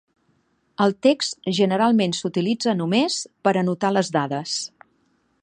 [0.85, 3.19] El text generalment s'utilitza només
[3.49, 4.59] per anotar les dades.